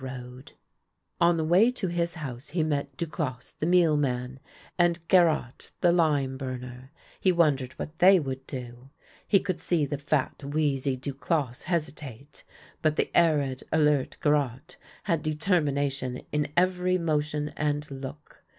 [0.01, 0.55] io8 THE LANE THAT HAD NO TURNING
[1.29, 4.37] On the way to his house he met Duclosse the mealman
[4.79, 6.91] and Garotte the Hme burner.
[7.19, 8.89] He wondered what they would do.
[9.27, 12.43] He could see the fat, wheezy Duclosse hesi tate,
[12.81, 18.43] but the arid, alert Garotte had determination in every motion and look.